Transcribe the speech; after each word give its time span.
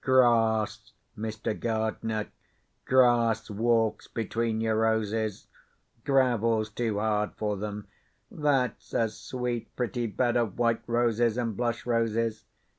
Grass, 0.00 0.92
Mr. 1.18 1.52
Gardener—grass 1.60 3.50
walks 3.50 4.08
between 4.08 4.62
your 4.62 4.76
roses; 4.76 5.48
gravel's 6.06 6.70
too 6.70 6.98
hard 6.98 7.32
for 7.36 7.58
them. 7.58 7.86
That's 8.30 8.94
a 8.94 9.10
sweet 9.10 9.76
pretty 9.76 10.06
bed 10.06 10.38
of 10.38 10.58
white 10.58 10.80
roses 10.86 11.36
and 11.36 11.54
blush 11.54 11.84
roses. 11.84 12.46